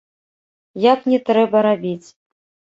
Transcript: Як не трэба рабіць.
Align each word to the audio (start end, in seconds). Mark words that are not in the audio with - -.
Як 0.85 1.05
не 1.13 1.19
трэба 1.29 1.57
рабіць. 1.71 2.07